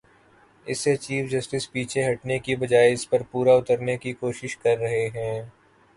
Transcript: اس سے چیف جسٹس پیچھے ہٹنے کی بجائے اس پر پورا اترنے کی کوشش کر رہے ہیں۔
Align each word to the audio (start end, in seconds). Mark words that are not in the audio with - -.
اس 0.67 0.79
سے 0.79 0.95
چیف 0.95 1.29
جسٹس 1.31 1.71
پیچھے 1.71 2.11
ہٹنے 2.11 2.39
کی 2.39 2.55
بجائے 2.55 2.91
اس 2.93 3.09
پر 3.09 3.21
پورا 3.31 3.53
اترنے 3.53 3.97
کی 3.97 4.13
کوشش 4.13 4.57
کر 4.57 4.77
رہے 4.77 5.07
ہیں۔ 5.15 5.41